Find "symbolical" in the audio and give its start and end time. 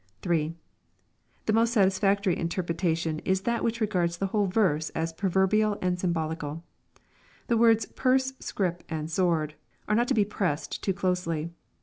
5.99-6.63